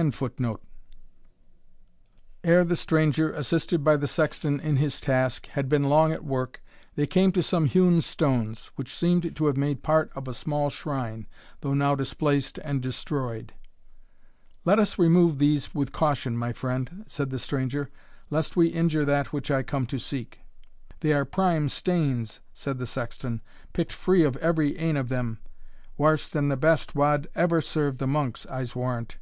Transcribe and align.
]Ere 2.42 2.64
the 2.64 2.76
stranger, 2.76 3.32
assisted 3.32 3.84
by 3.84 3.96
the 3.96 4.06
sexton 4.06 4.58
in 4.60 4.76
his 4.76 4.98
task, 4.98 5.48
had 5.48 5.68
been 5.68 5.82
long 5.90 6.10
at 6.10 6.24
work, 6.24 6.62
they 6.94 7.06
came 7.06 7.30
to 7.32 7.42
some 7.42 7.66
hewn 7.66 8.00
stones, 8.00 8.70
which 8.76 8.94
seemed 8.94 9.36
to 9.36 9.46
have 9.46 9.58
made 9.58 9.82
part 9.82 10.10
of 10.14 10.26
a 10.26 10.32
small 10.32 10.70
shrine, 10.70 11.26
though 11.60 11.74
now 11.74 11.94
displaced 11.94 12.56
and 12.62 12.80
destroyed. 12.80 13.52
"Let 14.64 14.78
us 14.78 14.96
remove 14.98 15.38
these 15.38 15.74
with 15.74 15.92
caution, 15.92 16.34
my 16.34 16.52
friend," 16.52 17.02
said 17.06 17.28
the 17.30 17.40
stranger, 17.40 17.90
"lest 18.30 18.56
we 18.56 18.68
injure 18.68 19.04
that 19.04 19.34
which 19.34 19.50
I 19.50 19.62
come 19.62 19.84
to 19.86 19.98
seek." 19.98 20.38
"They 21.00 21.12
are 21.12 21.26
prime 21.26 21.68
stanes," 21.68 22.40
said 22.54 22.78
the 22.78 22.86
sexton, 22.86 23.42
"picked 23.74 23.92
free 23.92 24.24
every 24.24 24.78
ane 24.78 24.96
of 24.96 25.10
them; 25.10 25.40
warse 25.98 26.26
than 26.26 26.48
the 26.48 26.56
best 26.56 26.94
wad 26.94 27.26
never 27.36 27.60
serve 27.60 27.98
the 27.98 28.06
monks, 28.06 28.46
I'se 28.46 28.74
warrant." 28.74 29.18